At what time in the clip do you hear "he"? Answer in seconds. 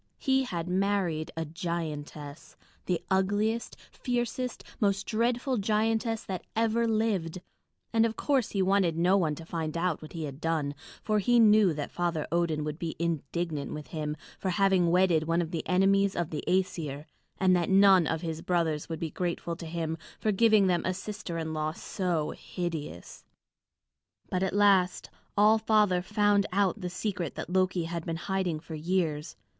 0.17-0.45, 8.49-8.63, 10.13-10.23, 11.19-11.39